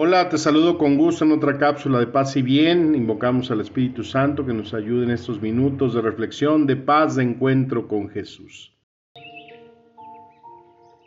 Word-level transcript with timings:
Hola, 0.00 0.28
te 0.28 0.38
saludo 0.38 0.78
con 0.78 0.96
gusto 0.96 1.24
en 1.24 1.32
otra 1.32 1.58
cápsula 1.58 1.98
de 1.98 2.06
paz 2.06 2.36
y 2.36 2.42
bien. 2.42 2.94
Invocamos 2.94 3.50
al 3.50 3.60
Espíritu 3.60 4.04
Santo 4.04 4.46
que 4.46 4.52
nos 4.52 4.72
ayude 4.72 5.02
en 5.02 5.10
estos 5.10 5.42
minutos 5.42 5.92
de 5.92 6.00
reflexión, 6.00 6.68
de 6.68 6.76
paz, 6.76 7.16
de 7.16 7.24
encuentro 7.24 7.88
con 7.88 8.08
Jesús. 8.08 8.72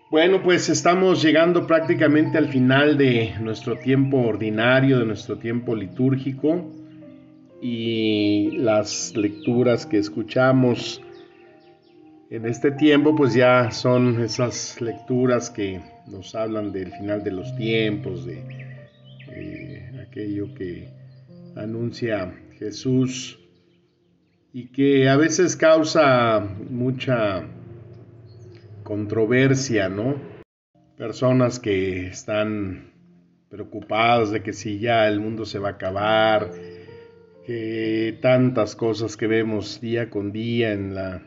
Bueno, 0.10 0.44
pues 0.44 0.68
estamos 0.68 1.22
llegando 1.22 1.66
prácticamente 1.66 2.38
al 2.38 2.50
final 2.50 2.98
de 2.98 3.34
nuestro 3.40 3.78
tiempo 3.78 4.18
ordinario, 4.18 5.00
de 5.00 5.06
nuestro 5.06 5.38
tiempo 5.38 5.74
litúrgico 5.74 6.70
y 7.62 8.52
las 8.58 9.16
lecturas 9.16 9.86
que 9.86 10.00
escuchamos 10.00 11.02
en 12.30 12.46
este 12.46 12.72
tiempo 12.72 13.16
pues 13.16 13.34
ya 13.34 13.72
son 13.72 14.22
esas 14.22 14.82
lecturas 14.82 15.50
que 15.50 15.80
nos 16.08 16.36
hablan 16.36 16.74
del 16.74 16.92
final 16.92 17.24
de 17.24 17.32
los 17.32 17.56
tiempos, 17.56 18.26
de 18.26 18.61
eh, 19.34 20.06
aquello 20.08 20.54
que 20.54 20.90
anuncia 21.56 22.34
Jesús 22.58 23.40
y 24.54 24.68
que 24.68 25.10
a 25.10 25.16
veces 25.16 25.56
causa 25.56 26.40
mucha 26.40 27.44
controversia, 28.84 29.90
¿no? 29.90 30.16
Personas 30.98 31.60
que 31.60 32.08
están 32.08 32.92
preocupadas 33.50 34.32
de 34.32 34.44
que 34.44 34.54
si 34.54 34.80
ya 34.80 35.08
el 35.08 35.20
mundo 35.20 35.46
se 35.46 35.60
va 35.60 35.70
a 35.70 35.72
acabar, 35.74 36.52
que 37.46 38.18
tantas 38.22 38.76
cosas 38.76 39.18
que 39.18 39.28
vemos 39.28 39.82
día 39.82 40.10
con 40.10 40.32
día 40.32 40.74
en 40.74 40.96
la 40.96 41.22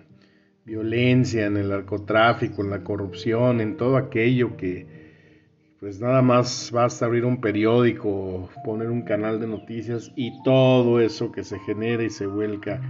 violencia, 0.64 1.46
en 1.46 1.56
el 1.56 1.68
narcotráfico, 1.68 2.62
en 2.62 2.70
la 2.70 2.82
corrupción, 2.82 3.60
en 3.60 3.76
todo 3.76 3.96
aquello 3.96 4.56
que 4.56 5.03
pues 5.80 6.00
nada 6.00 6.22
más 6.22 6.70
basta 6.72 7.06
abrir 7.06 7.24
un 7.24 7.40
periódico, 7.40 8.48
poner 8.64 8.90
un 8.90 9.02
canal 9.02 9.40
de 9.40 9.46
noticias 9.46 10.12
y 10.16 10.42
todo 10.42 11.00
eso 11.00 11.32
que 11.32 11.44
se 11.44 11.58
genera 11.60 12.02
y 12.02 12.10
se 12.10 12.26
vuelca 12.26 12.80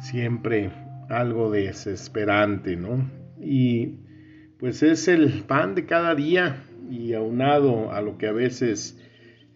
siempre 0.00 0.70
algo 1.08 1.50
desesperante, 1.50 2.76
¿no? 2.76 3.10
Y 3.40 4.00
pues 4.58 4.82
es 4.82 5.08
el 5.08 5.44
pan 5.44 5.74
de 5.74 5.86
cada 5.86 6.14
día 6.14 6.64
y 6.90 7.12
aunado 7.12 7.92
a 7.92 8.00
lo 8.00 8.18
que 8.18 8.26
a 8.26 8.32
veces 8.32 9.00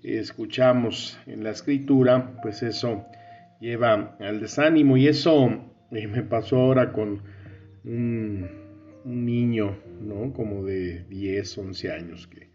escuchamos 0.03 1.19
en 1.27 1.45
la 1.45 1.51
escritura, 1.51 2.37
pues 2.43 2.63
eso 2.63 3.05
lleva 3.61 4.17
al 4.21 4.41
desánimo 4.41 4.97
y 4.97 5.09
eso 5.09 5.49
eh, 5.91 6.07
me 6.07 6.23
pasó 6.23 6.57
ahora 6.57 6.93
con 6.93 7.23
un, 7.85 8.61
niño, 9.03 9.79
¿no? 10.03 10.33
Como 10.35 10.63
de 10.63 11.05
10, 11.09 11.59
11 11.59 11.91
años 11.93 12.27
que 12.27 12.50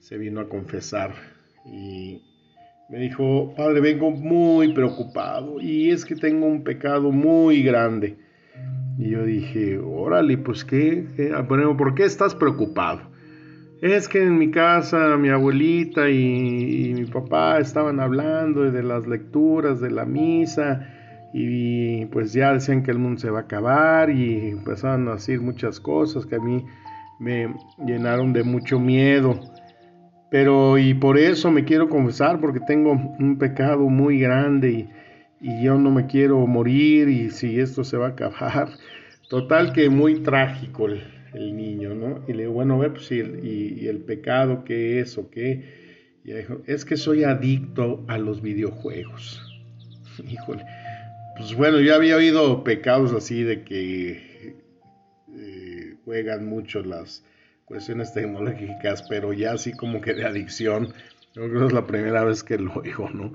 se 0.00 0.16
vino 0.18 0.40
a 0.40 0.48
confesar 0.48 1.12
y 1.64 2.22
me 2.88 2.98
dijo, 2.98 3.54
padre, 3.56 3.80
vengo 3.80 4.10
muy 4.10 4.72
preocupado 4.72 5.60
y 5.60 5.90
es 5.90 6.04
que 6.04 6.16
tengo 6.16 6.46
un 6.46 6.64
pecado 6.64 7.12
muy 7.12 7.62
grande. 7.62 8.16
Y 8.98 9.10
yo 9.10 9.24
dije, 9.24 9.78
órale, 9.78 10.38
pues 10.38 10.64
qué, 10.64 11.32
ah, 11.34 11.46
¿por 11.46 11.94
qué 11.94 12.04
estás 12.04 12.34
preocupado? 12.34 13.02
Es 13.80 14.08
que 14.08 14.22
en 14.22 14.38
mi 14.38 14.50
casa 14.50 15.16
mi 15.16 15.28
abuelita 15.28 16.10
y, 16.10 16.92
mi 16.94 17.06
papá 17.06 17.60
estaban 17.60 18.00
hablando 18.00 18.70
de 18.70 18.82
las 18.82 19.06
lecturas 19.06 19.80
de 19.80 19.90
la 19.90 20.04
misa 20.04 20.86
y 21.32 22.06
pues 22.06 22.32
ya 22.32 22.52
decían 22.52 22.82
que 22.82 22.90
el 22.90 22.98
mundo 22.98 23.20
se 23.20 23.30
va 23.30 23.40
a 23.40 23.42
acabar 23.42 24.10
y 24.10 24.48
empezaron 24.48 25.08
a 25.08 25.12
decir 25.12 25.40
muchas 25.40 25.78
cosas 25.78 26.26
que 26.26 26.34
a 26.34 26.40
mí 26.40 26.64
me 27.20 27.54
llenaron 27.86 28.32
de 28.32 28.42
mucho 28.42 28.80
miedo. 28.80 29.38
Pero 30.30 30.78
y 30.78 30.94
por 30.94 31.18
eso 31.18 31.50
me 31.50 31.64
quiero 31.64 31.88
confesar, 31.88 32.40
porque 32.40 32.60
tengo 32.60 32.92
un 32.92 33.36
pecado 33.38 33.88
muy 33.88 34.20
grande 34.20 34.88
y, 35.40 35.62
yo 35.64 35.78
no 35.78 35.90
me 35.90 36.06
quiero 36.06 36.46
morir 36.46 37.08
y 37.08 37.30
si 37.30 37.58
esto 37.58 37.82
se 37.82 37.96
va 37.96 38.06
a 38.06 38.10
acabar. 38.10 38.68
Total 39.28 39.72
que 39.72 39.88
muy 39.88 40.20
trágico 40.20 40.86
el, 40.86 41.56
niño, 41.56 41.94
¿no? 41.94 42.22
Y 42.28 42.32
le 42.34 42.42
digo, 42.42 42.52
bueno, 42.52 42.78
ve, 42.78 42.90
pues, 42.90 43.10
y, 43.10 43.86
el 43.88 43.98
pecado 43.98 44.64
qué 44.64 45.00
es 45.00 45.16
o 45.18 45.30
qué. 45.30 46.18
Y 46.24 46.32
dijo, 46.32 46.60
es 46.66 46.84
que 46.84 46.96
soy 46.96 47.24
adicto 47.24 48.04
a 48.06 48.18
los 48.18 48.42
videojuegos. 48.42 49.42
Híjole. 50.30 50.64
Pues 51.38 51.54
bueno, 51.54 51.80
yo 51.80 51.94
había 51.94 52.16
oído 52.16 52.62
pecados 52.62 53.14
así 53.14 53.42
de 53.42 53.62
que 53.62 54.56
eh, 55.34 55.94
juegan 56.04 56.44
mucho 56.44 56.82
las 56.82 57.24
cuestiones 57.70 58.12
tecnológicas, 58.12 59.04
pero 59.04 59.32
ya 59.32 59.52
así 59.52 59.72
como 59.72 60.00
que 60.00 60.12
de 60.12 60.26
adicción. 60.26 60.92
Creo 61.32 61.48
que 61.52 61.66
es 61.66 61.72
la 61.72 61.86
primera 61.86 62.24
vez 62.24 62.42
que 62.42 62.58
lo 62.58 62.74
oigo, 62.74 63.08
¿no? 63.10 63.32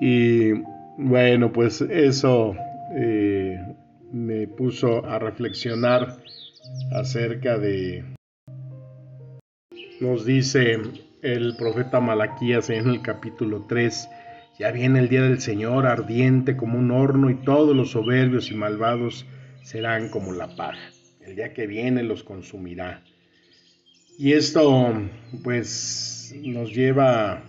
Y 0.00 0.52
bueno, 0.96 1.52
pues 1.52 1.82
eso 1.82 2.56
eh, 2.96 3.60
me 4.10 4.48
puso 4.48 5.04
a 5.04 5.18
reflexionar 5.18 6.16
acerca 6.92 7.58
de, 7.58 8.04
nos 10.00 10.24
dice 10.24 10.78
el 11.20 11.54
profeta 11.58 12.00
Malaquías 12.00 12.70
en 12.70 12.88
el 12.88 13.02
capítulo 13.02 13.66
3, 13.68 14.08
ya 14.58 14.70
viene 14.70 15.00
el 15.00 15.10
día 15.10 15.22
del 15.22 15.42
Señor 15.42 15.86
ardiente 15.86 16.56
como 16.56 16.78
un 16.78 16.90
horno 16.90 17.28
y 17.28 17.34
todos 17.34 17.76
los 17.76 17.90
soberbios 17.90 18.50
y 18.50 18.54
malvados 18.54 19.26
serán 19.62 20.08
como 20.08 20.32
la 20.32 20.56
paja. 20.56 20.90
El 21.20 21.36
día 21.36 21.52
que 21.52 21.66
viene 21.66 22.02
los 22.02 22.24
consumirá. 22.24 23.02
Y 24.20 24.32
esto 24.32 24.92
pues 25.44 26.34
nos 26.42 26.74
lleva 26.74 27.44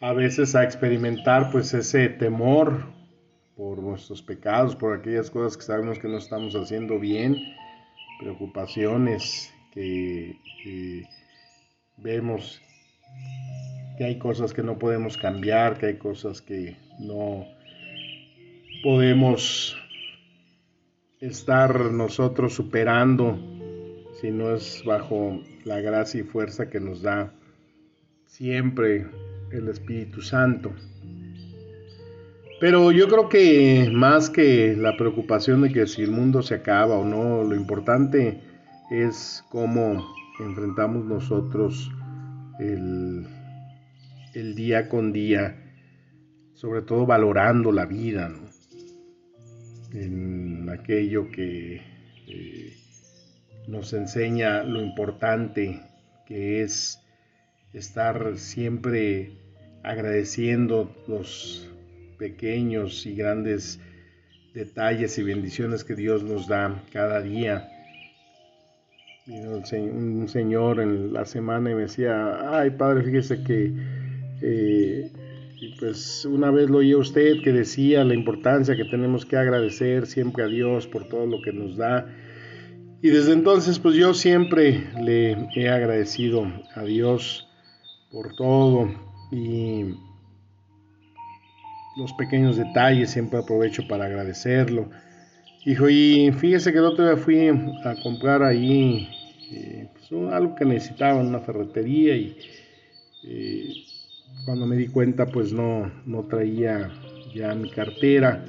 a 0.00 0.12
veces 0.14 0.54
a 0.54 0.64
experimentar 0.64 1.52
pues 1.52 1.74
ese 1.74 2.08
temor 2.08 2.86
por 3.54 3.82
nuestros 3.82 4.22
pecados, 4.22 4.74
por 4.74 4.98
aquellas 4.98 5.30
cosas 5.30 5.58
que 5.58 5.64
sabemos 5.64 5.98
que 5.98 6.08
no 6.08 6.16
estamos 6.16 6.54
haciendo 6.54 6.98
bien, 6.98 7.36
preocupaciones 8.20 9.52
que, 9.74 10.34
vemos 11.98 12.62
que 13.98 14.04
hay 14.04 14.18
cosas 14.18 14.54
que 14.54 14.62
no 14.62 14.78
podemos 14.78 15.18
cambiar, 15.18 15.76
que 15.76 15.86
hay 15.86 15.98
cosas 15.98 16.40
que 16.40 16.78
no 17.00 17.44
podemos 18.82 19.76
estar 21.20 21.78
nosotros 21.92 22.54
superando 22.54 23.51
si 24.22 24.30
no 24.30 24.54
es 24.54 24.84
bajo 24.86 25.42
la 25.64 25.80
gracia 25.80 26.20
y 26.20 26.22
fuerza 26.22 26.70
que 26.70 26.78
nos 26.78 27.02
da 27.02 27.34
siempre 28.24 29.04
el 29.50 29.68
Espíritu 29.68 30.22
Santo. 30.22 30.72
Pero 32.60 32.92
yo 32.92 33.08
creo 33.08 33.28
que 33.28 33.90
más 33.92 34.30
que 34.30 34.76
la 34.76 34.96
preocupación 34.96 35.62
de 35.62 35.72
que 35.72 35.88
si 35.88 36.02
el 36.02 36.12
mundo 36.12 36.40
se 36.40 36.54
acaba 36.54 36.98
o 36.98 37.04
no, 37.04 37.42
lo 37.42 37.56
importante 37.56 38.40
es 38.92 39.44
cómo 39.50 40.06
enfrentamos 40.38 41.04
nosotros 41.04 41.90
el, 42.60 43.26
día 44.54 44.88
con 44.88 45.12
día, 45.12 45.56
sobre 46.54 46.82
todo 46.82 47.06
valorando 47.06 47.72
la 47.72 47.86
vida, 47.86 48.32
en 49.92 50.70
aquello 50.70 51.28
que 51.28 51.82
eh, 52.28 52.76
nos 53.66 53.92
enseña 53.92 54.62
lo 54.62 54.82
importante 54.82 55.80
que 56.26 56.62
es 56.62 57.00
estar 57.72 58.36
siempre 58.36 59.32
agradeciendo 59.82 60.94
los 61.08 61.68
pequeños 62.18 63.06
y 63.06 63.14
grandes 63.14 63.80
detalles 64.54 65.18
y 65.18 65.22
bendiciones 65.22 65.84
que 65.84 65.94
Dios 65.94 66.22
nos 66.22 66.46
da 66.46 66.82
cada 66.92 67.20
día. 67.20 67.68
Un 69.26 70.28
señor 70.28 70.80
en 70.80 71.12
la 71.12 71.24
semana 71.24 71.70
me 71.70 71.74
decía, 71.74 72.58
ay 72.58 72.70
padre, 72.70 73.04
fíjese 73.04 73.42
que 73.44 73.72
eh, 74.42 75.10
pues 75.78 76.24
una 76.24 76.50
vez 76.50 76.68
lo 76.68 76.78
oí 76.78 76.92
a 76.92 76.98
usted 76.98 77.42
que 77.42 77.52
decía 77.52 78.04
la 78.04 78.14
importancia 78.14 78.76
que 78.76 78.84
tenemos 78.84 79.24
que 79.24 79.36
agradecer 79.36 80.06
siempre 80.06 80.44
a 80.44 80.48
Dios 80.48 80.88
por 80.88 81.08
todo 81.08 81.26
lo 81.26 81.40
que 81.40 81.52
nos 81.52 81.76
da 81.76 82.06
y 83.02 83.10
desde 83.10 83.32
entonces, 83.32 83.80
pues 83.80 83.96
yo 83.96 84.14
siempre 84.14 84.86
le 85.02 85.32
he 85.56 85.68
agradecido 85.68 86.46
a 86.76 86.84
Dios 86.84 87.48
por 88.12 88.36
todo 88.36 88.88
y 89.32 89.96
los 91.96 92.12
pequeños 92.12 92.56
detalles 92.56 93.10
siempre 93.10 93.40
aprovecho 93.40 93.86
para 93.88 94.04
agradecerlo. 94.04 94.88
Hijo, 95.64 95.88
y 95.88 96.32
fíjese 96.32 96.72
que 96.72 96.78
el 96.78 96.84
otro 96.84 97.04
día 97.04 97.16
fui 97.16 97.48
a 97.48 97.94
comprar 98.02 98.42
ahí 98.42 99.08
eh, 99.50 99.88
pues, 99.92 100.32
algo 100.32 100.54
que 100.54 100.64
necesitaba 100.64 101.20
en 101.20 101.26
una 101.26 101.40
ferretería 101.40 102.16
y 102.16 102.36
eh, 103.24 103.68
cuando 104.44 104.64
me 104.64 104.76
di 104.76 104.88
cuenta 104.88 105.26
pues 105.26 105.52
no, 105.52 105.90
no 106.06 106.22
traía 106.24 106.90
ya 107.34 107.54
mi 107.54 107.68
cartera. 107.68 108.44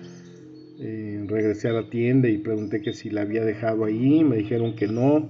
Eh, 0.80 1.24
regresé 1.28 1.70
a 1.70 1.74
la 1.74 1.90
tienda 1.90 2.28
y 2.30 2.38
pregunté 2.38 2.82
que 2.82 2.94
si 2.94 3.10
la 3.10 3.22
había 3.22 3.46
dejado 3.46 3.86
ahí, 3.86 4.24
me 4.24 4.38
dijeron 4.38 4.76
que 4.76 4.88
no. 4.88 5.30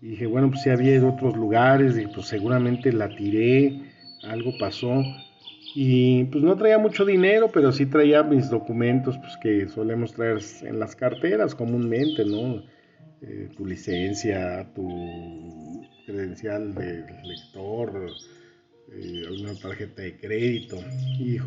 Dije, 0.00 0.26
bueno, 0.26 0.50
pues 0.50 0.62
si 0.62 0.70
había 0.70 0.94
ido 0.94 1.08
a 1.08 1.12
otros 1.12 1.36
lugares, 1.36 1.96
y 1.98 2.06
pues 2.06 2.26
seguramente 2.26 2.92
la 2.92 3.08
tiré, 3.14 3.80
algo 4.22 4.52
pasó. 4.58 5.02
Y 5.74 6.24
pues 6.24 6.44
no 6.44 6.56
traía 6.56 6.78
mucho 6.78 7.04
dinero, 7.04 7.50
pero 7.52 7.72
sí 7.72 7.86
traía 7.86 8.22
mis 8.22 8.50
documentos, 8.50 9.16
pues 9.18 9.36
que 9.40 9.68
solemos 9.68 10.12
traer 10.12 10.38
en 10.62 10.78
las 10.78 10.94
carteras 10.94 11.54
comúnmente, 11.54 12.24
¿no? 12.24 12.62
Eh, 13.22 13.48
tu 13.56 13.64
licencia, 13.64 14.68
tu 14.74 15.86
credencial 16.04 16.74
de 16.74 17.04
lector, 17.24 18.10
eh, 18.92 19.22
una 19.40 19.54
tarjeta 19.54 20.02
de 20.02 20.16
crédito. 20.18 20.78
Y 21.18 21.38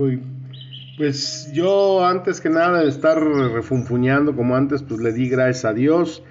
pues 0.98 1.50
yo 1.54 2.06
antes 2.06 2.42
que 2.42 2.50
nada 2.50 2.82
de 2.82 2.90
estar 2.90 3.22
refunfuñando 3.22 4.36
como 4.36 4.56
antes, 4.56 4.84
pues 4.84 5.02
le 5.02 5.14
di 5.14 5.30
gracias 5.30 5.66
a 5.66 5.74
Dios. 5.74 6.24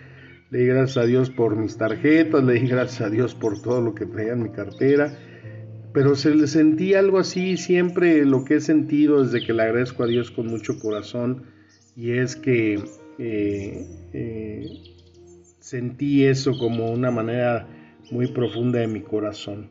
Le 0.50 0.60
di 0.60 0.66
gracias 0.66 0.98
a 0.98 1.06
Dios 1.06 1.30
por 1.30 1.56
mis 1.56 1.76
tarjetas, 1.76 2.44
le 2.44 2.54
di 2.54 2.68
gracias 2.68 3.00
a 3.00 3.10
Dios 3.10 3.34
por 3.34 3.60
todo 3.60 3.80
lo 3.80 3.94
que 3.94 4.06
traía 4.06 4.32
en 4.32 4.42
mi 4.42 4.50
cartera 4.50 5.16
pero 5.94 6.16
se 6.16 6.34
le 6.34 6.48
sentí 6.48 6.94
algo 6.94 7.20
así 7.20 7.56
siempre 7.56 8.24
lo 8.24 8.44
que 8.44 8.56
he 8.56 8.60
sentido 8.60 9.22
desde 9.22 9.46
que 9.46 9.52
le 9.52 9.62
agradezco 9.62 10.02
a 10.02 10.08
Dios 10.08 10.32
con 10.32 10.48
mucho 10.48 10.80
corazón 10.80 11.44
y 11.96 12.10
es 12.10 12.34
que 12.34 12.82
eh, 13.18 13.86
eh, 14.12 14.66
sentí 15.60 16.24
eso 16.24 16.58
como 16.58 16.90
una 16.90 17.12
manera 17.12 17.68
muy 18.10 18.26
profunda 18.26 18.80
de 18.80 18.88
mi 18.88 19.02
corazón. 19.02 19.70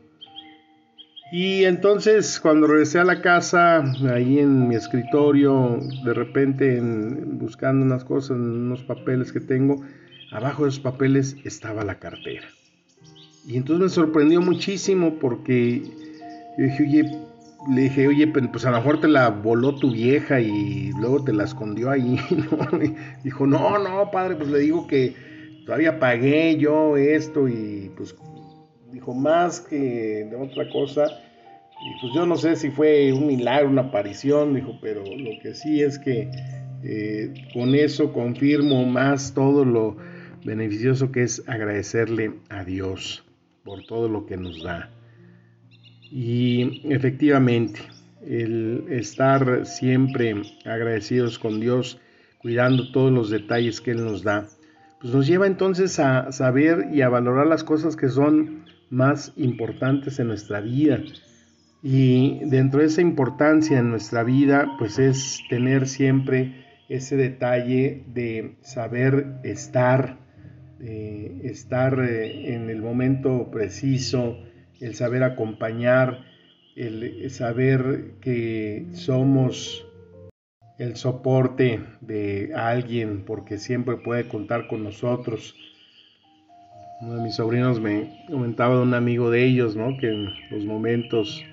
Y 1.36 1.64
entonces 1.64 2.38
cuando 2.38 2.68
regresé 2.68 3.00
a 3.00 3.04
la 3.04 3.20
casa, 3.20 3.82
ahí 4.08 4.38
en 4.38 4.68
mi 4.68 4.76
escritorio, 4.76 5.80
de 6.04 6.14
repente 6.14 6.80
buscando 6.80 7.84
unas 7.84 8.04
cosas, 8.04 8.36
unos 8.36 8.84
papeles 8.84 9.32
que 9.32 9.40
tengo, 9.40 9.82
abajo 10.30 10.62
de 10.62 10.68
esos 10.68 10.80
papeles 10.80 11.36
estaba 11.42 11.82
la 11.82 11.98
cartera. 11.98 12.46
Y 13.48 13.56
entonces 13.56 13.82
me 13.82 13.88
sorprendió 13.88 14.40
muchísimo 14.42 15.18
porque 15.18 15.82
yo 16.56 16.64
dije, 16.66 16.84
oye, 16.84 17.18
le 17.68 17.80
dije, 17.80 18.06
oye, 18.06 18.28
pues 18.28 18.64
a 18.64 18.70
lo 18.70 18.76
mejor 18.76 19.00
te 19.00 19.08
la 19.08 19.30
voló 19.30 19.74
tu 19.74 19.90
vieja 19.90 20.40
y 20.40 20.92
luego 21.00 21.24
te 21.24 21.32
la 21.32 21.42
escondió 21.42 21.90
ahí, 21.90 22.16
¿no? 22.30 22.78
dijo, 23.24 23.44
no, 23.44 23.76
no, 23.80 24.08
padre, 24.12 24.36
pues 24.36 24.50
le 24.50 24.60
digo 24.60 24.86
que 24.86 25.16
todavía 25.66 25.98
pagué 25.98 26.58
yo 26.58 26.96
esto 26.96 27.48
y 27.48 27.90
pues 27.96 28.14
dijo 28.92 29.12
más 29.12 29.58
que 29.58 30.28
de 30.30 30.36
otra 30.36 30.70
cosa. 30.70 31.23
Y 31.84 32.00
pues 32.00 32.14
yo 32.14 32.24
no 32.24 32.36
sé 32.36 32.56
si 32.56 32.70
fue 32.70 33.12
un 33.12 33.26
milagro, 33.26 33.68
una 33.68 33.82
aparición, 33.82 34.54
dijo, 34.54 34.78
pero 34.80 35.04
lo 35.04 35.38
que 35.42 35.54
sí 35.54 35.82
es 35.82 35.98
que 35.98 36.30
eh, 36.82 37.34
con 37.52 37.74
eso 37.74 38.12
confirmo 38.12 38.86
más 38.86 39.34
todo 39.34 39.66
lo 39.66 39.96
beneficioso 40.44 41.12
que 41.12 41.22
es 41.22 41.46
agradecerle 41.46 42.32
a 42.48 42.64
Dios 42.64 43.24
por 43.64 43.84
todo 43.84 44.08
lo 44.08 44.24
que 44.24 44.38
nos 44.38 44.62
da. 44.62 44.90
Y 46.10 46.82
efectivamente, 46.90 47.80
el 48.26 48.86
estar 48.88 49.66
siempre 49.66 50.34
agradecidos 50.64 51.38
con 51.38 51.60
Dios, 51.60 52.00
cuidando 52.38 52.92
todos 52.92 53.12
los 53.12 53.28
detalles 53.28 53.82
que 53.82 53.90
Él 53.90 54.04
nos 54.04 54.22
da, 54.22 54.48
pues 55.02 55.12
nos 55.12 55.26
lleva 55.26 55.46
entonces 55.46 55.98
a 55.98 56.32
saber 56.32 56.88
y 56.94 57.02
a 57.02 57.10
valorar 57.10 57.46
las 57.46 57.62
cosas 57.62 57.94
que 57.94 58.08
son 58.08 58.64
más 58.88 59.32
importantes 59.36 60.18
en 60.18 60.28
nuestra 60.28 60.60
vida. 60.60 61.02
Y 61.86 62.38
dentro 62.46 62.80
de 62.80 62.86
esa 62.86 63.02
importancia 63.02 63.78
en 63.78 63.90
nuestra 63.90 64.22
vida, 64.22 64.74
pues 64.78 64.98
es 64.98 65.42
tener 65.50 65.86
siempre 65.86 66.64
ese 66.88 67.14
detalle 67.14 68.04
de 68.06 68.56
saber 68.62 69.34
estar, 69.44 70.16
de 70.78 71.42
estar 71.44 72.00
eh, 72.00 72.54
en 72.54 72.70
el 72.70 72.80
momento 72.80 73.50
preciso, 73.50 74.38
el 74.80 74.94
saber 74.94 75.22
acompañar, 75.24 76.24
el 76.74 77.30
saber 77.30 78.14
que 78.22 78.86
somos 78.94 79.86
el 80.78 80.96
soporte 80.96 81.80
de 82.00 82.52
alguien 82.56 83.24
porque 83.26 83.58
siempre 83.58 83.96
puede 83.96 84.26
contar 84.26 84.68
con 84.68 84.84
nosotros. 84.84 85.54
Uno 87.02 87.16
de 87.16 87.22
mis 87.24 87.34
sobrinos 87.34 87.78
me 87.78 88.24
comentaba 88.30 88.76
de 88.76 88.82
un 88.82 88.94
amigo 88.94 89.30
de 89.30 89.44
ellos, 89.44 89.76
¿no? 89.76 89.98
que 89.98 90.08
en 90.08 90.30
los 90.50 90.64
momentos 90.64 91.44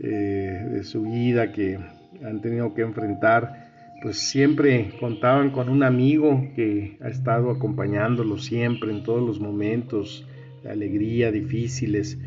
eh, 0.00 0.66
de 0.70 0.84
su 0.84 1.02
vida 1.02 1.52
que 1.52 1.78
han 2.24 2.40
tenido 2.40 2.74
que 2.74 2.82
enfrentar, 2.82 3.70
pues 4.02 4.18
siempre 4.18 4.92
contaban 5.00 5.50
con 5.50 5.68
un 5.68 5.82
amigo 5.82 6.50
que 6.54 6.98
ha 7.00 7.08
estado 7.08 7.50
acompañándolos 7.50 8.44
siempre 8.44 8.90
en 8.90 9.02
todos 9.02 9.26
los 9.26 9.40
momentos 9.40 10.26
de 10.62 10.70
alegría, 10.70 11.30
difíciles 11.30 12.18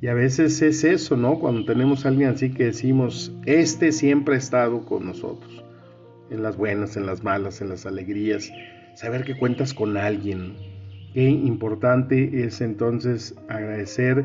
y 0.00 0.06
a 0.06 0.14
veces 0.14 0.62
es 0.62 0.84
eso, 0.84 1.16
¿no? 1.16 1.40
Cuando 1.40 1.64
tenemos 1.64 2.04
a 2.04 2.10
alguien 2.10 2.28
así 2.28 2.50
que 2.50 2.66
decimos, 2.66 3.34
este 3.46 3.90
siempre 3.90 4.36
ha 4.36 4.38
estado 4.38 4.84
con 4.84 5.06
nosotros, 5.06 5.64
en 6.30 6.42
las 6.42 6.56
buenas, 6.56 6.96
en 6.96 7.04
las 7.04 7.24
malas, 7.24 7.60
en 7.60 7.68
las 7.68 7.84
alegrías, 7.84 8.48
saber 8.94 9.24
que 9.24 9.36
cuentas 9.36 9.74
con 9.74 9.96
alguien. 9.96 10.54
Qué 11.14 11.28
importante 11.28 12.44
es 12.44 12.60
entonces 12.60 13.34
agradecer 13.48 14.24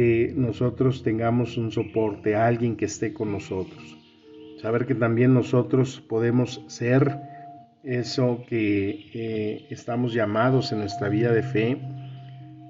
que 0.00 0.32
nosotros 0.34 1.02
tengamos 1.02 1.58
un 1.58 1.70
soporte, 1.70 2.34
alguien 2.34 2.74
que 2.76 2.86
esté 2.86 3.12
con 3.12 3.32
nosotros. 3.32 3.98
Saber 4.62 4.86
que 4.86 4.94
también 4.94 5.34
nosotros 5.34 6.00
podemos 6.00 6.64
ser 6.68 7.18
eso 7.84 8.42
que 8.48 9.10
eh, 9.12 9.66
estamos 9.68 10.14
llamados 10.14 10.72
en 10.72 10.78
nuestra 10.78 11.10
vida 11.10 11.32
de 11.32 11.42
fe 11.42 11.78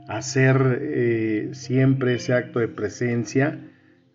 hacer 0.09 0.81
eh, 0.83 1.51
siempre 1.53 2.15
ese 2.15 2.35
acto 2.35 2.59
de 2.59 2.67
presencia 2.67 3.61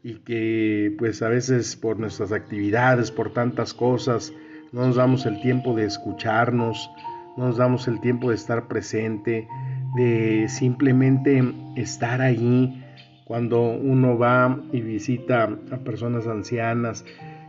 y 0.03 0.15
que 0.15 0.93
pues 0.98 1.22
a 1.22 1.29
veces 1.29 1.77
por 1.77 1.98
nuestras 1.98 2.34
actividades, 2.34 3.12
por 3.12 3.31
tantas 3.31 3.74
cosas, 3.74 4.34
no 4.74 4.88
nos 4.88 4.98
damos 4.98 5.25
el 5.25 5.39
tiempo 5.39 5.74
de 5.74 5.86
escucharnos, 5.86 6.91
no 7.38 7.45
nos 7.48 7.55
damos 7.55 7.88
el 7.88 8.01
tiempo 8.01 8.31
de 8.31 8.36
estar 8.36 8.67
presente, 8.67 9.48
de 9.95 10.48
simplemente 10.50 11.41
estar 11.77 12.19
allí 12.19 12.81
cuando 13.25 13.72
uno 13.72 14.17
va 14.17 14.62
y 14.72 14.82
visita 14.82 15.50
a 15.72 15.77
personas 15.77 16.27
ancianas 16.27 17.03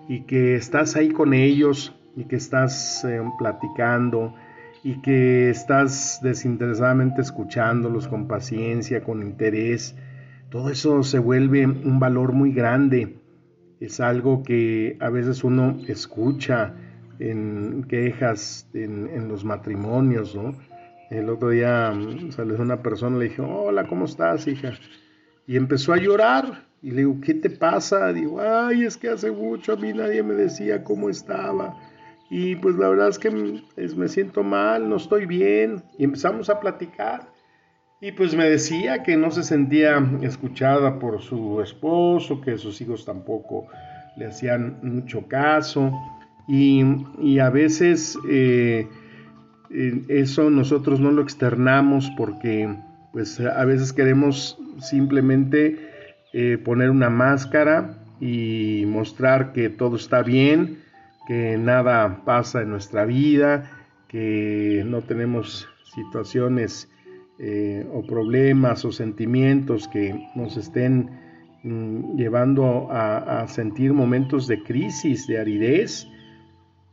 y 0.09 0.23
que 0.23 0.57
estás 0.57 0.97
ahí 0.97 1.11
con 1.11 1.35
ellos 1.35 1.95
y 2.17 2.25
que 2.25 2.37
estás 2.37 3.05
eh, 3.05 3.21
platicando 3.39 4.35
y 4.83 5.01
que 5.03 5.51
estás 5.51 6.21
desinteresadamente 6.23 7.21
escuchándolos 7.21 8.09
con 8.09 8.27
paciencia, 8.27 9.05
con 9.05 9.23
interés, 9.23 9.95
todo 10.49 10.71
eso 10.71 11.03
se 11.03 11.19
vuelve 11.19 11.67
un 11.67 11.99
valor 11.99 12.33
muy 12.33 12.53
grande. 12.53 13.19
Es 13.79 14.01
algo 14.01 14.43
que 14.43 14.97
a 15.01 15.11
veces 15.11 15.45
uno 15.45 15.77
escucha 15.89 16.75
en 17.19 17.85
quejas 17.89 18.71
en, 18.73 19.29
los 19.29 19.45
matrimonios, 19.45 20.35
¿no? 20.35 20.55
El 21.11 21.29
otro 21.29 21.51
día 21.51 21.93
mm, 21.93 22.31
salió 22.31 22.57
una 22.61 22.83
persona, 22.83 23.19
le 23.19 23.25
dije, 23.25 23.43
hola, 23.43 23.87
¿cómo 23.87 24.07
estás, 24.07 24.47
hija? 24.47 24.73
Y 25.47 25.57
empezó 25.57 25.93
a 25.93 25.99
llorar. 25.99 26.67
Y 26.83 26.91
le 26.91 26.99
digo, 26.99 27.19
¿qué 27.21 27.35
te 27.35 27.51
pasa? 27.51 28.13
Digo, 28.13 28.41
ay, 28.41 28.85
es 28.85 28.97
que 28.97 29.09
hace 29.09 29.31
mucho 29.31 29.73
a 29.73 29.77
mí 29.77 29.93
nadie 29.93 30.23
me 30.23 30.35
decía 30.35 30.85
cómo 30.85 31.09
estaba 31.09 31.75
y 32.29 32.57
pues 32.57 32.77
la 32.77 32.89
verdad 32.89 33.09
es 33.09 33.19
que 33.19 33.31
me 33.31 34.09
siento 34.09 34.43
mal, 34.43 34.89
no 34.89 34.97
estoy 34.97 35.27
bien. 35.27 35.83
Y 35.99 36.05
empezamos 36.05 36.51
a 36.51 36.61
platicar. 36.61 37.33
Y 38.01 38.13
pues 38.13 38.35
me 38.35 38.49
decía 38.49 39.03
que 39.03 39.17
no 39.17 39.31
se 39.31 39.43
sentía 39.43 39.99
escuchada 40.23 40.99
por 40.99 41.23
su 41.23 41.61
esposo, 41.63 42.41
que 42.41 42.59
sus 42.59 42.81
hijos 42.81 43.05
tampoco 43.05 43.69
le 44.17 44.27
hacían 44.27 44.79
mucho 44.83 45.27
caso. 45.29 45.93
Y, 46.49 47.39
a 47.39 47.51
veces 47.51 48.19
eh, 48.29 48.89
eso 50.09 50.51
nosotros 50.51 51.01
no 51.01 51.11
lo 51.11 51.23
externamos 51.23 52.11
porque 52.17 52.77
pues 53.17 53.41
a 53.41 53.65
veces 53.65 53.95
queremos 53.95 54.59
simplemente 54.79 55.79
eh, 56.35 56.59
poner 56.63 56.91
una 56.91 57.09
máscara 57.09 57.97
y 58.21 58.85
mostrar 58.87 59.55
que 59.55 59.71
todo 59.71 59.97
está 59.97 60.23
bien 60.23 60.85
que 61.27 61.57
nada 61.57 62.25
pasa 62.27 62.61
en 62.61 62.69
nuestra 62.69 63.07
vida, 63.07 63.71
que 64.07 64.85
no 64.85 65.01
tenemos 65.01 65.67
situaciones 65.95 66.91
eh, 67.39 67.87
o 67.91 68.07
problemas 68.07 68.85
o 68.85 68.93
sentimientos 68.93 69.89
que 69.89 70.29
nos 70.35 70.59
estén 70.59 71.09
mm, 71.63 72.19
llevando 72.19 72.89
a, 72.91 73.49
sentir 73.49 73.95
momentos 73.95 74.47
de 74.47 74.63
crisis, 74.63 75.27
de 75.27 75.41
aridez. 75.41 76.07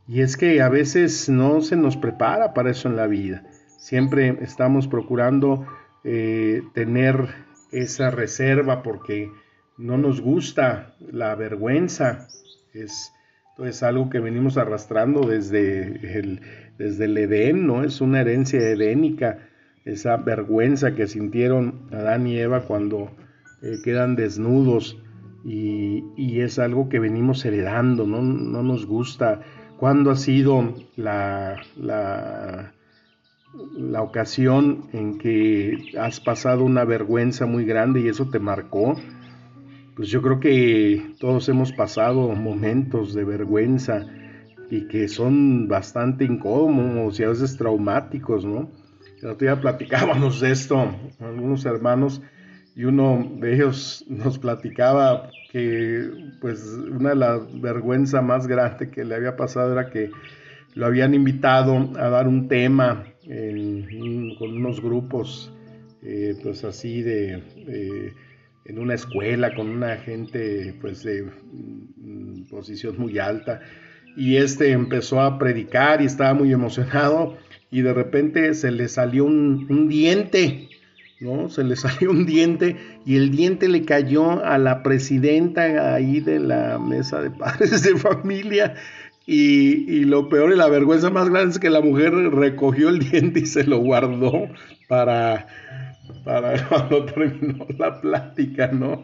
Y 0.07 0.21
es 0.21 0.37
que 0.37 0.61
a 0.61 0.69
veces 0.69 1.27
no 1.27 1.59
se 1.59 1.75
nos 1.75 1.97
prepara 1.97 2.53
para 2.53 2.71
eso 2.71 2.87
en 2.87 2.95
la 2.95 3.07
vida. 3.07 3.43
Siempre 3.77 4.37
estamos 4.39 4.87
procurando 4.87 5.67
eh, 6.03 6.61
tener 6.73 7.29
esa 7.71 8.11
reserva 8.11 8.83
porque 8.83 9.31
no 9.77 9.97
nos 9.97 10.21
gusta 10.21 10.95
la 10.99 11.35
vergüenza. 11.35 12.27
Es, 12.73 13.11
es 13.59 13.83
algo 13.83 14.09
que 14.09 14.19
venimos 14.19 14.57
arrastrando 14.57 15.21
desde 15.27 16.17
el, 16.17 16.41
desde 16.77 17.05
el 17.05 17.17
Edén, 17.17 17.67
¿no? 17.67 17.83
Es 17.83 18.01
una 18.01 18.21
herencia 18.21 18.59
edénica, 18.59 19.49
esa 19.85 20.17
vergüenza 20.17 20.95
que 20.95 21.07
sintieron 21.07 21.87
Adán 21.91 22.25
y 22.27 22.37
Eva 22.39 22.61
cuando 22.65 23.11
eh, 23.61 23.77
quedan 23.83 24.15
desnudos 24.15 24.97
y, 25.45 26.39
es 26.39 26.57
algo 26.59 26.89
que 26.89 26.99
venimos 26.99 27.43
heredando, 27.45 28.05
¿no? 28.05 28.21
No 28.21 28.63
nos 28.63 28.85
gusta. 28.85 29.41
¿Cuándo 29.77 30.11
ha 30.11 30.15
sido 30.15 30.73
la, 30.95 31.61
la 33.73 34.01
ocasión 34.01 34.89
en 34.93 35.17
que 35.17 35.93
has 35.99 36.19
pasado 36.19 36.63
una 36.63 36.85
vergüenza 36.85 37.45
muy 37.45 37.65
grande 37.65 38.01
y 38.01 38.07
eso 38.07 38.29
te 38.29 38.39
marcó? 38.39 38.95
Pues 39.95 40.09
yo 40.09 40.21
creo 40.21 40.39
que 40.39 41.13
todos 41.19 41.47
hemos 41.49 41.71
pasado 41.71 42.29
momentos 42.29 43.13
de 43.13 43.23
vergüenza 43.23 44.05
y 44.69 44.87
que 44.87 45.07
son 45.07 45.67
bastante 45.67 46.25
incómodos 46.25 47.19
y 47.19 47.23
a 47.23 47.29
veces 47.29 47.55
traumáticos, 47.57 48.43
¿no? 48.43 48.71
El 49.21 49.29
otro 49.29 49.47
día 49.47 49.61
platicábamos 49.61 50.41
de 50.41 50.51
esto, 50.51 50.91
algunos 51.19 51.65
hermanos, 51.65 52.21
y 52.75 52.85
uno 52.85 53.35
de 53.39 53.53
ellos 53.53 54.03
nos 54.09 54.39
platicaba 54.39 55.29
que 55.51 56.09
pues 56.41 56.67
una 56.91 57.09
de 57.09 57.15
las 57.15 57.61
vergüenzas 57.61 58.23
más 58.23 58.47
grandes 58.47 58.89
que 58.89 59.05
le 59.05 59.13
había 59.13 59.37
pasado 59.37 59.73
era 59.73 59.91
que 59.91 60.09
lo 60.73 60.87
habían 60.87 61.13
invitado 61.13 61.91
a 61.99 62.09
dar 62.09 62.27
un 62.27 62.47
tema 62.47 63.12
con 63.25 64.57
unos 64.57 64.81
grupos 64.81 65.51
eh, 66.01 66.35
pues 66.43 66.63
así 66.63 67.01
de 67.01 67.41
en 68.65 68.79
una 68.79 68.93
escuela 68.93 69.53
con 69.55 69.69
una 69.69 69.97
gente 69.97 70.73
pues 70.81 71.03
de 71.03 71.23
mm, 71.23 72.43
posición 72.49 72.97
muy 72.97 73.19
alta 73.19 73.61
y 74.15 74.37
este 74.37 74.71
empezó 74.71 75.21
a 75.21 75.37
predicar 75.37 76.01
y 76.01 76.05
estaba 76.05 76.33
muy 76.33 76.51
emocionado 76.53 77.37
y 77.71 77.81
de 77.81 77.93
repente 77.93 78.53
se 78.53 78.71
le 78.71 78.87
salió 78.87 79.25
un, 79.25 79.87
diente, 79.89 80.69
¿no? 81.19 81.49
Se 81.49 81.63
le 81.63 81.75
salió 81.75 82.11
un 82.11 82.25
diente 82.25 82.77
y 83.05 83.15
el 83.15 83.31
diente 83.31 83.67
le 83.67 83.83
cayó 83.83 84.45
a 84.45 84.57
la 84.57 84.83
presidenta 84.83 85.95
ahí 85.95 86.19
de 86.19 86.39
la 86.39 86.77
mesa 86.77 87.21
de 87.21 87.31
padres 87.31 87.81
de 87.83 87.97
familia 87.97 88.75
y, 89.25 90.03
lo 90.05 90.27
peor 90.27 90.51
y 90.51 90.57
la 90.57 90.67
vergüenza 90.67 91.09
más 91.09 91.29
grande 91.29 91.51
es 91.51 91.59
que 91.59 91.69
la 91.69 91.81
mujer 91.81 92.13
recogió 92.13 92.89
el 92.89 92.99
diente 92.99 93.39
y 93.41 93.45
se 93.45 93.63
lo 93.63 93.77
guardó 93.77 94.49
para, 94.89 95.47
para 96.25 96.67
cuando 96.69 97.05
terminó 97.05 97.65
la 97.77 98.01
plática, 98.01 98.67
¿no? 98.67 99.03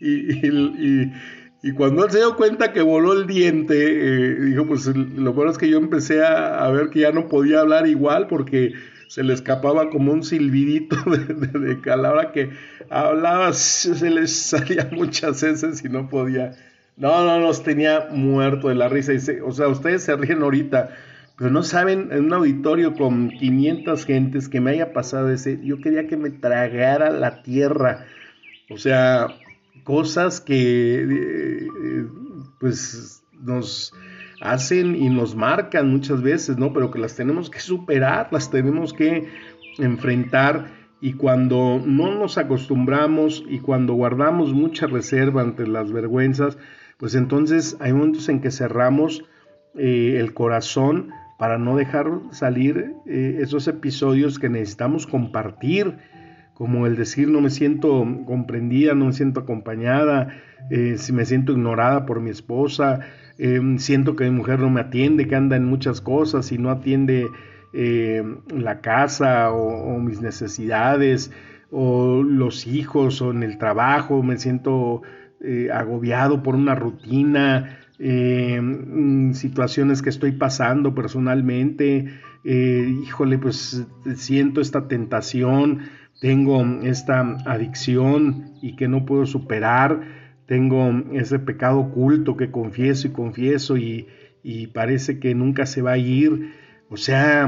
Y, 0.00 1.72
cuando 1.74 2.04
él 2.06 2.10
se 2.10 2.18
dio 2.18 2.36
cuenta 2.36 2.72
que 2.72 2.80
voló 2.80 3.12
el 3.12 3.26
diente, 3.26 3.74
eh, 3.76 4.34
dijo, 4.40 4.66
pues 4.66 4.86
lo 4.86 5.32
bueno 5.34 5.50
es 5.50 5.58
que 5.58 5.68
yo 5.68 5.76
empecé 5.76 6.24
a, 6.24 6.64
a, 6.64 6.70
ver 6.70 6.88
que 6.88 7.00
ya 7.00 7.12
no 7.12 7.28
podía 7.28 7.60
hablar 7.60 7.86
igual 7.86 8.26
porque 8.26 8.72
se 9.08 9.22
le 9.22 9.34
escapaba 9.34 9.90
como 9.90 10.12
un 10.12 10.22
silbidito 10.22 10.96
de, 11.06 11.34
de, 11.34 11.58
de 11.58 11.80
calabra 11.80 12.32
que 12.32 12.50
hablaba, 12.88 13.52
se 13.52 14.08
le 14.08 14.26
salía 14.28 14.88
muchas 14.92 15.42
veces 15.42 15.84
y 15.84 15.88
no 15.88 16.08
podía. 16.08 16.52
No, 16.98 17.24
no, 17.24 17.38
nos 17.38 17.62
tenía 17.62 18.08
muerto 18.10 18.68
de 18.68 18.74
la 18.74 18.88
risa. 18.88 19.12
O 19.44 19.52
sea, 19.52 19.68
ustedes 19.68 20.02
se 20.02 20.16
ríen 20.16 20.42
ahorita, 20.42 20.90
pero 21.36 21.50
no 21.50 21.62
saben, 21.62 22.08
en 22.10 22.24
un 22.24 22.32
auditorio 22.32 22.94
con 22.94 23.30
500 23.30 24.04
gentes 24.04 24.48
que 24.48 24.60
me 24.60 24.72
haya 24.72 24.92
pasado 24.92 25.30
ese, 25.30 25.60
yo 25.62 25.80
quería 25.80 26.08
que 26.08 26.16
me 26.16 26.30
tragara 26.30 27.10
la 27.10 27.42
tierra. 27.42 28.04
O 28.68 28.78
sea, 28.78 29.28
cosas 29.84 30.40
que 30.40 31.06
eh, 31.08 32.06
pues 32.58 33.22
nos 33.40 33.94
hacen 34.40 34.96
y 34.96 35.08
nos 35.08 35.36
marcan 35.36 35.88
muchas 35.88 36.20
veces, 36.20 36.58
¿no? 36.58 36.72
Pero 36.72 36.90
que 36.90 36.98
las 36.98 37.14
tenemos 37.14 37.48
que 37.48 37.60
superar, 37.60 38.28
las 38.32 38.50
tenemos 38.50 38.92
que 38.92 39.28
enfrentar 39.78 40.66
y 41.00 41.12
cuando 41.12 41.80
no 41.84 42.12
nos 42.14 42.38
acostumbramos 42.38 43.44
y 43.48 43.60
cuando 43.60 43.94
guardamos 43.94 44.52
mucha 44.52 44.88
reserva 44.88 45.42
ante 45.42 45.66
las 45.66 45.92
vergüenzas, 45.92 46.58
pues 46.98 47.14
entonces 47.14 47.76
hay 47.80 47.92
momentos 47.92 48.28
en 48.28 48.40
que 48.40 48.50
cerramos 48.50 49.24
eh, 49.76 50.16
el 50.18 50.34
corazón 50.34 51.10
para 51.38 51.56
no 51.56 51.76
dejar 51.76 52.10
salir 52.32 52.94
eh, 53.06 53.38
esos 53.40 53.68
episodios 53.68 54.40
que 54.40 54.48
necesitamos 54.48 55.06
compartir, 55.06 55.98
como 56.54 56.86
el 56.88 56.96
decir 56.96 57.28
no 57.28 57.40
me 57.40 57.50
siento 57.50 58.04
comprendida, 58.26 58.94
no 58.94 59.06
me 59.06 59.12
siento 59.12 59.40
acompañada, 59.40 60.34
eh, 60.70 60.96
si 60.98 61.12
me 61.12 61.24
siento 61.24 61.52
ignorada 61.52 62.04
por 62.04 62.20
mi 62.20 62.30
esposa, 62.30 63.00
siento 63.76 64.16
que 64.16 64.24
mi 64.24 64.32
mujer 64.32 64.58
no 64.58 64.68
me 64.68 64.80
atiende, 64.80 65.28
que 65.28 65.36
anda 65.36 65.54
en 65.54 65.64
muchas 65.64 66.00
cosas 66.00 66.50
y 66.50 66.58
no 66.58 66.72
atiende 66.72 67.28
la 67.72 68.80
casa 68.80 69.52
o, 69.52 70.00
mis 70.00 70.20
necesidades 70.20 71.30
o 71.70 72.24
los 72.24 72.66
hijos 72.66 73.22
o 73.22 73.30
en 73.30 73.44
el 73.44 73.56
trabajo, 73.58 74.24
me 74.24 74.38
siento 74.38 75.02
agobiado 75.72 76.42
por 76.42 76.54
una 76.54 76.74
rutina, 76.74 77.78
eh, 78.00 78.60
mm, 78.62 79.32
situaciones 79.32 80.02
que 80.02 80.10
estoy 80.10 80.32
pasando 80.32 80.94
personalmente, 80.94 82.06
eh, 82.44 82.94
híjole, 83.02 83.38
pues 83.38 83.84
siento 84.14 84.60
esta 84.60 84.86
tentación, 84.86 85.80
tengo 86.20 86.64
esta 86.84 87.20
adicción 87.44 88.52
y 88.62 88.76
que 88.76 88.86
no 88.86 89.04
puedo 89.04 89.26
superar, 89.26 90.00
tengo 90.46 90.92
ese 91.12 91.40
pecado 91.40 91.80
oculto 91.80 92.36
que 92.36 92.52
confieso 92.52 93.08
y 93.08 93.10
confieso 93.10 93.76
y, 93.76 94.06
y 94.44 94.68
parece 94.68 95.18
que 95.18 95.34
nunca 95.34 95.66
se 95.66 95.82
va 95.82 95.92
a 95.92 95.98
ir. 95.98 96.52
O 96.90 96.96
sea, 96.96 97.46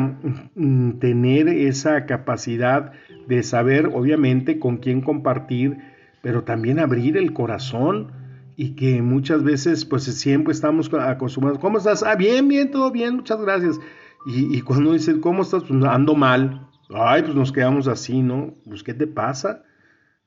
mm, 0.54 0.98
tener 0.98 1.48
esa 1.48 2.06
capacidad 2.06 2.92
de 3.28 3.42
saber, 3.44 3.86
obviamente, 3.86 4.58
con 4.58 4.78
quién 4.78 5.00
compartir, 5.00 5.78
pero 6.22 6.44
también 6.44 6.78
abrir 6.78 7.16
el 7.16 7.32
corazón 7.32 8.12
y 8.56 8.74
que 8.74 9.00
muchas 9.00 9.42
veces 9.42 9.84
pues 9.84 10.04
siempre 10.04 10.52
estamos 10.52 10.92
acostumbrados, 10.92 11.60
¿cómo 11.60 11.78
estás? 11.78 12.02
Ah, 12.02 12.14
bien, 12.14 12.48
bien, 12.48 12.70
todo 12.70 12.90
bien, 12.90 13.16
muchas 13.16 13.40
gracias. 13.40 13.80
Y, 14.26 14.60
cuando 14.60 14.92
dice, 14.92 15.18
¿cómo 15.18 15.42
estás? 15.42 15.64
Pues 15.64 15.82
ando 15.84 16.14
mal. 16.14 16.68
Ay, 16.90 17.22
pues 17.22 17.34
nos 17.34 17.52
quedamos 17.52 17.88
así, 17.88 18.20
¿no? 18.20 18.54
Pues 18.66 18.82
¿qué 18.82 18.92
te 18.92 19.06
pasa? 19.06 19.62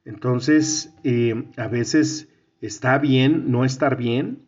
Entonces, 0.03 0.91
eh, 1.03 1.47
a 1.57 1.67
veces 1.67 2.29
está 2.59 2.97
bien 2.97 3.51
no 3.51 3.65
estar 3.65 3.97
bien, 3.97 4.47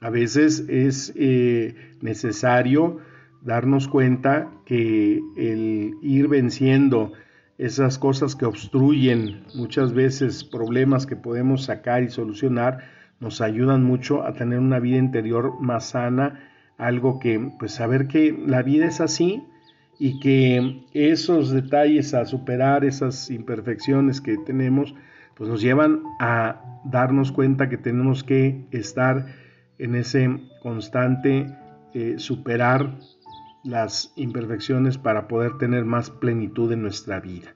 a 0.00 0.10
veces 0.10 0.64
es 0.68 1.12
eh, 1.14 1.76
necesario 2.00 2.98
darnos 3.42 3.86
cuenta 3.86 4.50
que 4.66 5.20
el 5.36 5.94
ir 6.02 6.28
venciendo 6.28 7.12
esas 7.60 7.98
cosas 7.98 8.34
que 8.34 8.46
obstruyen 8.46 9.44
muchas 9.54 9.92
veces 9.92 10.44
problemas 10.44 11.06
que 11.06 11.14
podemos 11.14 11.64
sacar 11.64 12.02
y 12.02 12.08
solucionar, 12.08 12.78
nos 13.20 13.42
ayudan 13.42 13.84
mucho 13.84 14.24
a 14.24 14.32
tener 14.32 14.58
una 14.58 14.78
vida 14.78 14.96
interior 14.96 15.60
más 15.60 15.90
sana, 15.90 16.40
algo 16.78 17.20
que, 17.20 17.52
pues 17.58 17.72
saber 17.72 18.08
que 18.08 18.32
la 18.46 18.62
vida 18.62 18.86
es 18.86 19.02
así 19.02 19.44
y 19.98 20.20
que 20.20 20.86
esos 20.94 21.50
detalles 21.50 22.14
a 22.14 22.24
superar 22.24 22.86
esas 22.86 23.30
imperfecciones 23.30 24.22
que 24.22 24.38
tenemos, 24.38 24.94
pues 25.34 25.50
nos 25.50 25.60
llevan 25.60 26.02
a 26.18 26.80
darnos 26.86 27.30
cuenta 27.30 27.68
que 27.68 27.76
tenemos 27.76 28.24
que 28.24 28.64
estar 28.70 29.26
en 29.78 29.96
ese 29.96 30.40
constante 30.62 31.54
eh, 31.92 32.14
superar 32.16 32.96
las 33.62 34.12
imperfecciones 34.16 34.98
para 34.98 35.28
poder 35.28 35.58
tener 35.58 35.84
más 35.84 36.10
plenitud 36.10 36.72
en 36.72 36.82
nuestra 36.82 37.20
vida, 37.20 37.54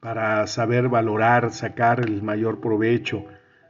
para 0.00 0.46
saber 0.46 0.88
valorar, 0.88 1.52
sacar 1.52 2.00
el 2.00 2.22
mayor 2.22 2.60
provecho, 2.60 3.24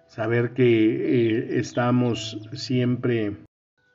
saber 0.07 0.53
que 0.53 0.65
eh, 0.65 1.59
estamos 1.59 2.41
siempre 2.53 3.37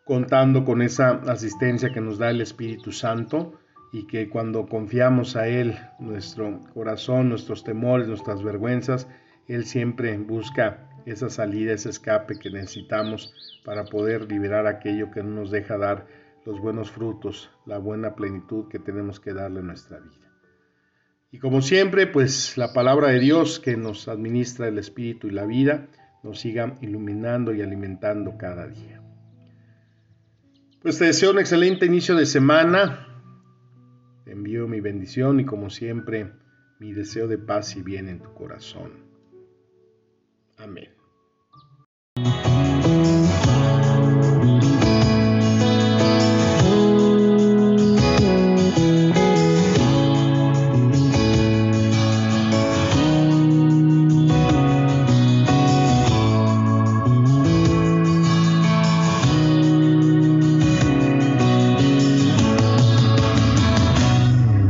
contando 0.05 0.65
con 0.65 0.81
esa 0.81 1.21
asistencia 1.27 1.91
que 1.91 2.01
nos 2.01 2.17
da 2.17 2.29
el 2.29 2.41
Espíritu 2.41 2.91
Santo 2.91 3.59
y 3.91 4.07
que 4.07 4.29
cuando 4.29 4.65
confiamos 4.65 5.35
a 5.35 5.47
Él, 5.47 5.77
nuestro 5.99 6.61
corazón, 6.73 7.29
nuestros 7.29 7.63
temores, 7.63 8.07
nuestras 8.07 8.43
vergüenzas, 8.43 9.07
Él 9.47 9.65
siempre 9.65 10.17
busca 10.17 10.89
esa 11.05 11.29
salida, 11.29 11.73
ese 11.73 11.89
escape 11.89 12.39
que 12.39 12.49
necesitamos 12.49 13.33
para 13.63 13.85
poder 13.85 14.31
liberar 14.31 14.67
aquello 14.67 15.11
que 15.11 15.21
no 15.23 15.41
nos 15.41 15.51
deja 15.51 15.77
dar 15.77 16.05
los 16.45 16.59
buenos 16.59 16.91
frutos, 16.91 17.49
la 17.65 17.77
buena 17.77 18.15
plenitud 18.15 18.67
que 18.67 18.79
tenemos 18.79 19.19
que 19.19 19.33
darle 19.33 19.59
a 19.59 19.63
nuestra 19.63 19.99
vida. 19.99 20.31
Y 21.31 21.39
como 21.39 21.61
siempre, 21.61 22.05
pues 22.05 22.57
la 22.57 22.73
palabra 22.73 23.07
de 23.07 23.19
Dios 23.19 23.59
que 23.59 23.75
nos 23.75 24.07
administra 24.07 24.67
el 24.67 24.77
Espíritu 24.77 25.27
y 25.27 25.31
la 25.31 25.45
vida, 25.45 25.87
nos 26.21 26.39
siga 26.39 26.77
iluminando 26.81 27.53
y 27.53 27.61
alimentando 27.61 28.37
cada 28.37 28.67
día. 28.67 29.01
Pues 30.81 30.99
te 30.99 31.05
deseo 31.05 31.31
un 31.31 31.39
excelente 31.39 31.85
inicio 31.85 32.15
de 32.15 32.25
semana. 32.25 33.07
Te 34.25 34.31
envío 34.31 34.67
mi 34.67 34.79
bendición 34.79 35.39
y 35.39 35.45
como 35.45 35.69
siempre 35.69 36.31
mi 36.79 36.93
deseo 36.93 37.27
de 37.27 37.37
paz 37.37 37.75
y 37.75 37.81
bien 37.81 38.09
en 38.09 38.19
tu 38.19 38.33
corazón. 38.33 38.91
Amén. 40.57 41.02